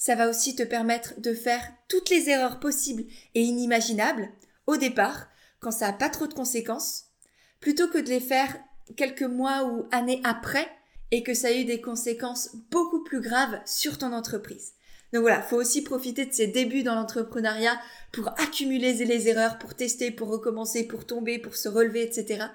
ça 0.00 0.14
va 0.14 0.30
aussi 0.30 0.56
te 0.56 0.62
permettre 0.62 1.20
de 1.20 1.34
faire 1.34 1.62
toutes 1.86 2.08
les 2.08 2.30
erreurs 2.30 2.58
possibles 2.58 3.04
et 3.34 3.42
inimaginables 3.42 4.30
au 4.66 4.78
départ, 4.78 5.28
quand 5.60 5.70
ça 5.70 5.88
n'a 5.88 5.92
pas 5.92 6.08
trop 6.08 6.26
de 6.26 6.32
conséquences, 6.32 7.04
plutôt 7.60 7.86
que 7.86 7.98
de 7.98 8.08
les 8.08 8.20
faire 8.20 8.56
quelques 8.96 9.22
mois 9.22 9.64
ou 9.64 9.86
années 9.92 10.22
après, 10.24 10.66
et 11.10 11.22
que 11.22 11.34
ça 11.34 11.48
a 11.48 11.52
eu 11.52 11.66
des 11.66 11.82
conséquences 11.82 12.56
beaucoup 12.70 13.04
plus 13.04 13.20
graves 13.20 13.60
sur 13.66 13.98
ton 13.98 14.14
entreprise. 14.14 14.72
Donc 15.12 15.20
voilà, 15.20 15.42
faut 15.42 15.56
aussi 15.56 15.82
profiter 15.82 16.24
de 16.24 16.32
ces 16.32 16.46
débuts 16.46 16.82
dans 16.82 16.94
l'entrepreneuriat 16.94 17.78
pour 18.10 18.28
accumuler 18.40 18.94
les 18.94 19.28
erreurs, 19.28 19.58
pour 19.58 19.74
tester, 19.74 20.10
pour 20.10 20.28
recommencer, 20.28 20.84
pour 20.84 21.04
tomber, 21.04 21.38
pour 21.38 21.56
se 21.56 21.68
relever, 21.68 22.04
etc. 22.04 22.46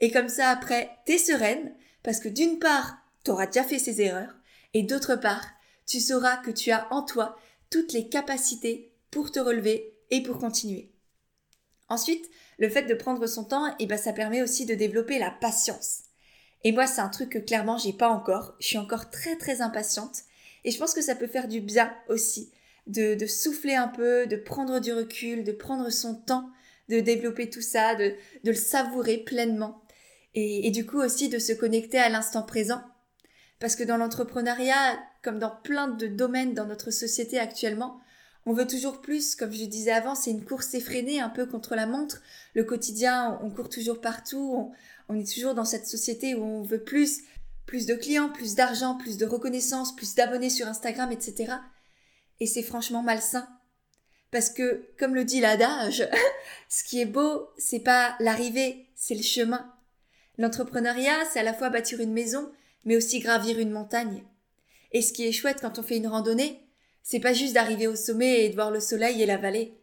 Et 0.00 0.10
comme 0.10 0.28
ça, 0.28 0.50
après, 0.50 0.90
t'es 1.06 1.16
sereine, 1.16 1.72
parce 2.02 2.20
que 2.20 2.28
d'une 2.28 2.58
part, 2.58 2.98
t'auras 3.24 3.46
déjà 3.46 3.64
fait 3.64 3.78
ces 3.78 4.02
erreurs, 4.02 4.34
et 4.74 4.82
d'autre 4.82 5.16
part, 5.16 5.46
tu 5.92 6.00
sauras 6.00 6.38
que 6.38 6.50
tu 6.50 6.70
as 6.70 6.90
en 6.90 7.02
toi 7.02 7.36
toutes 7.68 7.92
les 7.92 8.08
capacités 8.08 8.94
pour 9.10 9.30
te 9.30 9.38
relever 9.38 9.92
et 10.10 10.22
pour 10.22 10.38
continuer. 10.38 10.90
Ensuite, 11.90 12.30
le 12.58 12.70
fait 12.70 12.84
de 12.84 12.94
prendre 12.94 13.26
son 13.26 13.44
temps, 13.44 13.68
et 13.68 13.74
eh 13.80 13.86
ben, 13.86 13.98
ça 13.98 14.14
permet 14.14 14.40
aussi 14.40 14.64
de 14.64 14.74
développer 14.74 15.18
la 15.18 15.30
patience. 15.30 16.04
Et 16.64 16.72
moi, 16.72 16.86
c'est 16.86 17.02
un 17.02 17.10
truc 17.10 17.28
que 17.28 17.38
clairement, 17.38 17.76
j'ai 17.76 17.92
pas 17.92 18.08
encore. 18.08 18.54
Je 18.58 18.68
suis 18.68 18.78
encore 18.78 19.10
très 19.10 19.36
très 19.36 19.60
impatiente. 19.60 20.22
Et 20.64 20.70
je 20.70 20.78
pense 20.78 20.94
que 20.94 21.02
ça 21.02 21.14
peut 21.14 21.26
faire 21.26 21.46
du 21.46 21.60
bien 21.60 21.94
aussi 22.08 22.50
de, 22.86 23.26
souffler 23.26 23.74
un 23.74 23.88
peu, 23.88 24.26
de 24.26 24.36
prendre 24.36 24.80
du 24.80 24.94
recul, 24.94 25.44
de 25.44 25.52
prendre 25.52 25.90
son 25.90 26.14
temps, 26.14 26.48
de 26.88 27.00
développer 27.00 27.50
tout 27.50 27.60
ça, 27.60 27.96
de, 27.96 28.14
de 28.44 28.50
le 28.50 28.56
savourer 28.56 29.18
pleinement. 29.18 29.82
Et, 30.34 30.66
et 30.66 30.70
du 30.70 30.86
coup 30.86 31.02
aussi 31.02 31.28
de 31.28 31.38
se 31.38 31.52
connecter 31.52 31.98
à 31.98 32.08
l'instant 32.08 32.44
présent. 32.44 32.80
Parce 33.58 33.76
que 33.76 33.84
dans 33.84 33.98
l'entrepreneuriat, 33.98 34.98
comme 35.22 35.38
dans 35.38 35.54
plein 35.62 35.88
de 35.88 36.06
domaines 36.06 36.54
dans 36.54 36.66
notre 36.66 36.90
société 36.90 37.38
actuellement, 37.38 38.00
on 38.44 38.52
veut 38.52 38.66
toujours 38.66 39.00
plus, 39.00 39.36
comme 39.36 39.52
je 39.52 39.64
disais 39.64 39.92
avant, 39.92 40.16
c'est 40.16 40.32
une 40.32 40.44
course 40.44 40.74
effrénée, 40.74 41.20
un 41.20 41.28
peu 41.28 41.46
contre 41.46 41.76
la 41.76 41.86
montre. 41.86 42.20
Le 42.54 42.64
quotidien, 42.64 43.38
on 43.42 43.50
court 43.50 43.68
toujours 43.68 44.00
partout, 44.00 44.72
on, 45.08 45.14
est 45.14 45.32
toujours 45.32 45.54
dans 45.54 45.64
cette 45.64 45.86
société 45.86 46.34
où 46.34 46.42
on 46.42 46.62
veut 46.62 46.82
plus, 46.82 47.20
plus 47.66 47.86
de 47.86 47.94
clients, 47.94 48.30
plus 48.30 48.56
d'argent, 48.56 48.96
plus 48.96 49.16
de 49.16 49.26
reconnaissance, 49.26 49.94
plus 49.94 50.14
d'abonnés 50.16 50.50
sur 50.50 50.66
Instagram, 50.66 51.12
etc. 51.12 51.54
Et 52.40 52.46
c'est 52.46 52.62
franchement 52.62 53.02
malsain. 53.02 53.46
Parce 54.32 54.50
que, 54.50 54.88
comme 54.98 55.14
le 55.14 55.24
dit 55.24 55.40
l'adage, 55.40 56.08
ce 56.68 56.82
qui 56.82 57.00
est 57.00 57.06
beau, 57.06 57.48
c'est 57.58 57.80
pas 57.80 58.16
l'arrivée, 58.18 58.88
c'est 58.96 59.14
le 59.14 59.22
chemin. 59.22 59.72
L'entrepreneuriat, 60.38 61.26
c'est 61.30 61.40
à 61.40 61.44
la 61.44 61.54
fois 61.54 61.70
bâtir 61.70 62.00
une 62.00 62.12
maison, 62.12 62.50
mais 62.84 62.96
aussi 62.96 63.20
gravir 63.20 63.60
une 63.60 63.70
montagne. 63.70 64.24
Et 64.92 65.02
ce 65.02 65.12
qui 65.12 65.26
est 65.26 65.32
chouette 65.32 65.58
quand 65.60 65.78
on 65.78 65.82
fait 65.82 65.96
une 65.96 66.06
randonnée, 66.06 66.60
c'est 67.02 67.20
pas 67.20 67.32
juste 67.32 67.54
d'arriver 67.54 67.86
au 67.86 67.96
sommet 67.96 68.44
et 68.44 68.48
de 68.48 68.54
voir 68.54 68.70
le 68.70 68.80
soleil 68.80 69.22
et 69.22 69.26
la 69.26 69.38
vallée. 69.38 69.78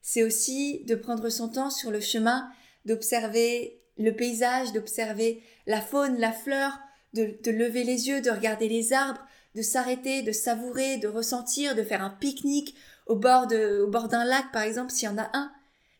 C'est 0.00 0.22
aussi 0.22 0.84
de 0.84 0.94
prendre 0.94 1.28
son 1.28 1.48
temps 1.48 1.70
sur 1.70 1.90
le 1.90 2.00
chemin, 2.00 2.50
d'observer 2.84 3.80
le 3.98 4.14
paysage, 4.14 4.72
d'observer 4.72 5.42
la 5.66 5.80
faune, 5.80 6.18
la 6.18 6.32
fleur, 6.32 6.78
de, 7.12 7.36
de, 7.42 7.50
lever 7.50 7.84
les 7.84 8.08
yeux, 8.08 8.20
de 8.20 8.30
regarder 8.30 8.68
les 8.68 8.92
arbres, 8.92 9.24
de 9.54 9.62
s'arrêter, 9.62 10.22
de 10.22 10.32
savourer, 10.32 10.96
de 10.96 11.08
ressentir, 11.08 11.74
de 11.74 11.82
faire 11.82 12.02
un 12.02 12.10
pique-nique 12.10 12.74
au 13.06 13.16
bord 13.16 13.46
de, 13.46 13.82
au 13.82 13.90
bord 13.90 14.08
d'un 14.08 14.24
lac, 14.24 14.50
par 14.52 14.62
exemple, 14.62 14.92
s'il 14.92 15.08
y 15.08 15.12
en 15.12 15.18
a 15.18 15.30
un. 15.34 15.52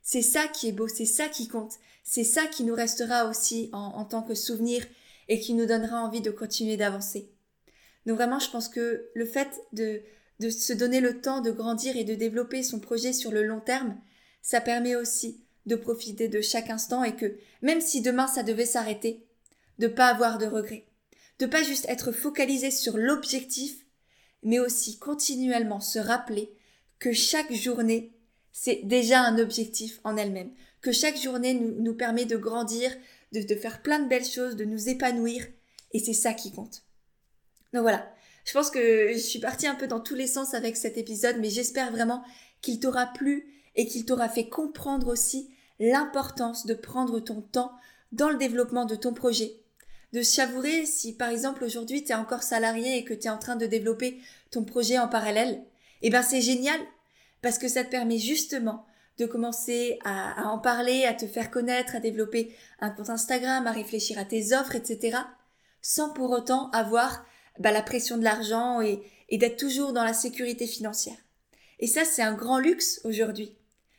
C'est 0.02 0.22
ça 0.22 0.48
qui 0.48 0.68
est 0.68 0.72
beau, 0.72 0.88
c'est 0.88 1.04
ça 1.04 1.28
qui 1.28 1.48
compte. 1.48 1.74
C'est 2.02 2.24
ça 2.24 2.46
qui 2.46 2.64
nous 2.64 2.74
restera 2.74 3.26
aussi 3.26 3.68
en, 3.72 3.78
en 3.78 4.04
tant 4.04 4.22
que 4.22 4.34
souvenir 4.34 4.84
et 5.28 5.38
qui 5.38 5.54
nous 5.54 5.66
donnera 5.66 6.02
envie 6.02 6.20
de 6.20 6.30
continuer 6.30 6.76
d'avancer. 6.76 7.31
Donc 8.06 8.16
vraiment, 8.16 8.38
je 8.38 8.50
pense 8.50 8.68
que 8.68 9.08
le 9.14 9.24
fait 9.24 9.60
de, 9.72 10.02
de 10.40 10.50
se 10.50 10.72
donner 10.72 11.00
le 11.00 11.20
temps 11.20 11.40
de 11.40 11.50
grandir 11.50 11.96
et 11.96 12.04
de 12.04 12.14
développer 12.14 12.62
son 12.62 12.80
projet 12.80 13.12
sur 13.12 13.30
le 13.30 13.42
long 13.42 13.60
terme, 13.60 13.98
ça 14.42 14.60
permet 14.60 14.96
aussi 14.96 15.44
de 15.66 15.76
profiter 15.76 16.28
de 16.28 16.40
chaque 16.40 16.70
instant 16.70 17.04
et 17.04 17.14
que, 17.14 17.36
même 17.62 17.80
si 17.80 18.02
demain 18.02 18.26
ça 18.26 18.42
devait 18.42 18.66
s'arrêter, 18.66 19.24
de 19.78 19.86
pas 19.86 20.08
avoir 20.08 20.38
de 20.38 20.46
regrets. 20.46 20.86
De 21.38 21.46
pas 21.46 21.62
juste 21.62 21.86
être 21.88 22.12
focalisé 22.12 22.70
sur 22.70 22.98
l'objectif, 22.98 23.86
mais 24.42 24.58
aussi 24.58 24.98
continuellement 24.98 25.80
se 25.80 25.98
rappeler 25.98 26.52
que 26.98 27.12
chaque 27.12 27.52
journée, 27.52 28.12
c'est 28.52 28.82
déjà 28.84 29.20
un 29.22 29.38
objectif 29.38 30.00
en 30.04 30.16
elle-même. 30.16 30.52
Que 30.80 30.92
chaque 30.92 31.20
journée 31.20 31.54
nous, 31.54 31.80
nous 31.80 31.94
permet 31.94 32.24
de 32.24 32.36
grandir, 32.36 32.92
de, 33.32 33.40
de 33.42 33.54
faire 33.54 33.82
plein 33.82 34.00
de 34.00 34.08
belles 34.08 34.24
choses, 34.24 34.56
de 34.56 34.64
nous 34.64 34.88
épanouir. 34.88 35.46
Et 35.92 36.00
c'est 36.00 36.12
ça 36.12 36.32
qui 36.32 36.52
compte. 36.52 36.82
Donc 37.72 37.82
voilà. 37.82 38.12
Je 38.44 38.52
pense 38.52 38.70
que 38.70 39.12
je 39.12 39.18
suis 39.18 39.38
partie 39.38 39.66
un 39.66 39.74
peu 39.74 39.86
dans 39.86 40.00
tous 40.00 40.14
les 40.14 40.26
sens 40.26 40.54
avec 40.54 40.76
cet 40.76 40.98
épisode, 40.98 41.36
mais 41.38 41.50
j'espère 41.50 41.92
vraiment 41.92 42.24
qu'il 42.60 42.80
t'aura 42.80 43.06
plu 43.06 43.46
et 43.76 43.86
qu'il 43.86 44.04
t'aura 44.04 44.28
fait 44.28 44.48
comprendre 44.48 45.08
aussi 45.08 45.50
l'importance 45.78 46.66
de 46.66 46.74
prendre 46.74 47.20
ton 47.20 47.40
temps 47.40 47.72
dans 48.10 48.30
le 48.30 48.36
développement 48.36 48.84
de 48.84 48.94
ton 48.94 49.14
projet. 49.14 49.56
De 50.12 50.22
savourer 50.22 50.84
si 50.84 51.14
par 51.14 51.30
exemple 51.30 51.64
aujourd'hui 51.64 52.04
tu 52.04 52.12
es 52.12 52.14
encore 52.14 52.42
salarié 52.42 52.98
et 52.98 53.04
que 53.04 53.14
tu 53.14 53.26
es 53.26 53.30
en 53.30 53.38
train 53.38 53.56
de 53.56 53.66
développer 53.66 54.20
ton 54.50 54.64
projet 54.64 54.98
en 54.98 55.08
parallèle, 55.08 55.62
eh 56.02 56.10
ben 56.10 56.22
c'est 56.22 56.42
génial 56.42 56.78
parce 57.40 57.58
que 57.58 57.68
ça 57.68 57.84
te 57.84 57.90
permet 57.90 58.18
justement 58.18 58.86
de 59.18 59.26
commencer 59.26 59.98
à, 60.04 60.48
en 60.48 60.58
parler, 60.58 61.04
à 61.04 61.14
te 61.14 61.26
faire 61.26 61.50
connaître, 61.50 61.96
à 61.96 62.00
développer 62.00 62.54
un 62.80 62.90
compte 62.90 63.10
Instagram, 63.10 63.66
à 63.66 63.72
réfléchir 63.72 64.18
à 64.18 64.24
tes 64.24 64.54
offres, 64.54 64.74
etc. 64.74 65.18
sans 65.80 66.10
pour 66.10 66.30
autant 66.30 66.70
avoir 66.70 67.24
bah, 67.58 67.72
la 67.72 67.82
pression 67.82 68.18
de 68.18 68.24
l'argent 68.24 68.80
et, 68.80 69.02
d'être 69.30 69.56
toujours 69.56 69.92
dans 69.92 70.04
la 70.04 70.12
sécurité 70.12 70.66
financière. 70.66 71.16
Et 71.78 71.86
ça, 71.86 72.04
c'est 72.04 72.22
un 72.22 72.34
grand 72.34 72.58
luxe 72.58 73.00
aujourd'hui. 73.04 73.56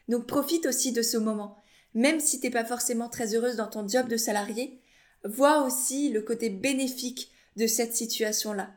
Donc 0.08 0.28
profite 0.28 0.68
aussi 0.68 0.92
de 0.92 1.02
ce 1.02 1.18
moment. 1.18 1.58
même 1.96 2.20
si 2.20 2.40
t'es 2.40 2.50
pas 2.50 2.66
forcément 2.66 3.10
très 3.10 3.36
heureuse 3.36 3.56
dans 3.56 3.68
ton 3.68 3.88
job 3.88 4.08
de 4.08 4.18
salarié, 4.18 4.80
vois 5.24 5.64
aussi 5.64 6.10
le 6.10 6.22
côté 6.22 6.50
bénéfique 6.50 7.32
de 7.56 7.68
cette 7.68 7.96
situation-là. 7.96 8.72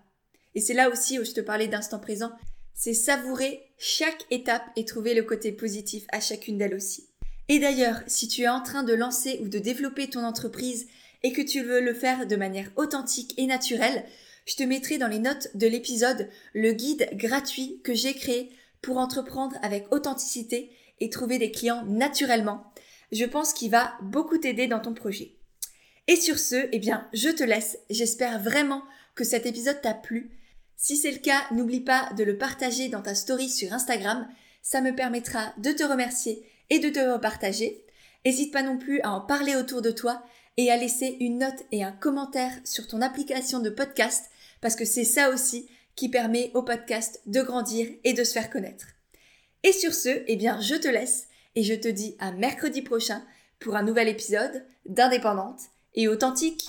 Et 0.54 0.60
c'est 0.60 0.74
là 0.74 0.90
aussi 0.90 1.18
où 1.18 1.24
je 1.24 1.32
te 1.32 1.40
parlais 1.40 1.68
d'instant 1.68 1.98
présent, 1.98 2.32
c'est 2.74 2.94
savourer 2.94 3.62
chaque 3.78 4.24
étape 4.30 4.64
et 4.76 4.84
trouver 4.84 5.14
le 5.14 5.22
côté 5.22 5.52
positif 5.52 6.04
à 6.12 6.20
chacune 6.20 6.58
d'elles 6.58 6.74
aussi. 6.74 7.08
Et 7.48 7.58
d'ailleurs, 7.58 8.00
si 8.06 8.28
tu 8.28 8.42
es 8.42 8.48
en 8.48 8.62
train 8.62 8.82
de 8.82 8.92
lancer 8.92 9.38
ou 9.42 9.48
de 9.48 9.58
développer 9.58 10.08
ton 10.08 10.24
entreprise 10.24 10.86
et 11.22 11.32
que 11.32 11.42
tu 11.42 11.62
veux 11.62 11.80
le 11.80 11.94
faire 11.94 12.26
de 12.26 12.36
manière 12.36 12.70
authentique 12.76 13.34
et 13.38 13.46
naturelle, 13.46 14.04
je 14.46 14.54
te 14.54 14.62
mettrai 14.62 14.96
dans 14.96 15.08
les 15.08 15.18
notes 15.18 15.48
de 15.54 15.66
l'épisode 15.66 16.30
le 16.54 16.72
guide 16.72 17.10
gratuit 17.12 17.80
que 17.84 17.94
j'ai 17.94 18.14
créé 18.14 18.50
pour 18.80 18.98
entreprendre 18.98 19.56
avec 19.60 19.92
authenticité 19.92 20.70
et 21.00 21.10
trouver 21.10 21.38
des 21.38 21.50
clients 21.50 21.84
naturellement. 21.84 22.72
Je 23.12 23.24
pense 23.24 23.52
qu'il 23.52 23.70
va 23.70 23.94
beaucoup 24.02 24.38
t'aider 24.38 24.68
dans 24.68 24.80
ton 24.80 24.94
projet. 24.94 25.32
Et 26.06 26.16
sur 26.16 26.38
ce, 26.38 26.68
eh 26.70 26.78
bien, 26.78 27.08
je 27.12 27.28
te 27.28 27.42
laisse. 27.42 27.78
J'espère 27.90 28.40
vraiment 28.40 28.82
que 29.16 29.24
cet 29.24 29.46
épisode 29.46 29.80
t'a 29.80 29.94
plu. 29.94 30.30
Si 30.76 30.96
c'est 30.96 31.10
le 31.10 31.18
cas, 31.18 31.42
n'oublie 31.50 31.80
pas 31.80 32.10
de 32.16 32.22
le 32.22 32.38
partager 32.38 32.88
dans 32.88 33.02
ta 33.02 33.14
story 33.14 33.48
sur 33.48 33.72
Instagram. 33.72 34.28
Ça 34.62 34.80
me 34.80 34.94
permettra 34.94 35.52
de 35.58 35.72
te 35.72 35.82
remercier 35.82 36.44
et 36.70 36.78
de 36.78 36.90
te 36.90 37.00
repartager. 37.00 37.84
N'hésite 38.24 38.52
pas 38.52 38.62
non 38.62 38.78
plus 38.78 39.00
à 39.00 39.10
en 39.12 39.20
parler 39.20 39.56
autour 39.56 39.82
de 39.82 39.90
toi 39.90 40.22
et 40.56 40.70
à 40.70 40.76
laisser 40.76 41.16
une 41.20 41.38
note 41.38 41.64
et 41.72 41.82
un 41.82 41.92
commentaire 41.92 42.52
sur 42.64 42.86
ton 42.86 43.02
application 43.02 43.58
de 43.58 43.70
podcast 43.70 44.30
parce 44.60 44.76
que 44.76 44.84
c'est 44.84 45.04
ça 45.04 45.30
aussi 45.30 45.68
qui 45.94 46.08
permet 46.08 46.50
au 46.54 46.62
podcast 46.62 47.20
de 47.26 47.42
grandir 47.42 47.88
et 48.04 48.12
de 48.12 48.24
se 48.24 48.32
faire 48.32 48.50
connaître. 48.50 48.86
Et 49.62 49.72
sur 49.72 49.94
ce, 49.94 50.22
eh 50.26 50.38
je 50.38 50.74
te 50.74 50.88
laisse 50.88 51.28
et 51.54 51.62
je 51.62 51.74
te 51.74 51.88
dis 51.88 52.16
à 52.18 52.32
mercredi 52.32 52.82
prochain 52.82 53.22
pour 53.58 53.76
un 53.76 53.82
nouvel 53.82 54.08
épisode 54.08 54.64
d'Indépendante 54.84 55.60
et 55.94 56.08
authentique. 56.08 56.68